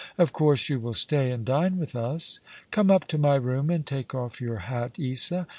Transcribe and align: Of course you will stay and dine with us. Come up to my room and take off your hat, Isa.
Of 0.17 0.33
course 0.33 0.67
you 0.67 0.79
will 0.79 0.95
stay 0.95 1.29
and 1.29 1.45
dine 1.45 1.77
with 1.77 1.95
us. 1.95 2.39
Come 2.71 2.89
up 2.89 3.07
to 3.09 3.19
my 3.19 3.35
room 3.35 3.69
and 3.69 3.85
take 3.85 4.15
off 4.15 4.41
your 4.41 4.57
hat, 4.65 4.97
Isa. 4.97 5.45